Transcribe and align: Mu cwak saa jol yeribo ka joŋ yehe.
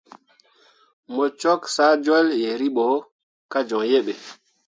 Mu 1.13 1.25
cwak 1.39 1.61
saa 1.75 1.93
jol 2.05 2.27
yeribo 2.43 2.85
ka 3.51 3.59
joŋ 3.69 3.83
yehe. 3.91 4.13